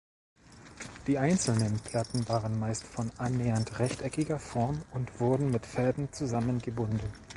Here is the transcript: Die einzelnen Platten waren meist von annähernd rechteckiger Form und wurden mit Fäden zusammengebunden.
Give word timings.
Die 1.05 1.19
einzelnen 1.19 1.77
Platten 1.79 2.27
waren 2.27 2.57
meist 2.57 2.87
von 2.87 3.11
annähernd 3.17 3.77
rechteckiger 3.77 4.39
Form 4.39 4.81
und 4.95 5.19
wurden 5.19 5.51
mit 5.51 5.67
Fäden 5.67 6.11
zusammengebunden. 6.11 7.11